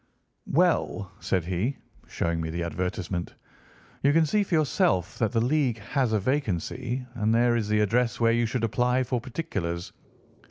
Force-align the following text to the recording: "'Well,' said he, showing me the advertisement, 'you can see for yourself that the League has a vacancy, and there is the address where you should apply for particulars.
"'Well,' 0.47 1.11
said 1.19 1.45
he, 1.45 1.77
showing 2.07 2.41
me 2.41 2.49
the 2.49 2.63
advertisement, 2.63 3.35
'you 4.01 4.11
can 4.13 4.25
see 4.25 4.41
for 4.41 4.55
yourself 4.55 5.19
that 5.19 5.31
the 5.31 5.39
League 5.41 5.77
has 5.77 6.11
a 6.11 6.19
vacancy, 6.19 7.05
and 7.13 7.31
there 7.35 7.55
is 7.55 7.67
the 7.69 7.81
address 7.81 8.19
where 8.19 8.31
you 8.31 8.47
should 8.47 8.63
apply 8.63 9.03
for 9.03 9.21
particulars. 9.21 9.91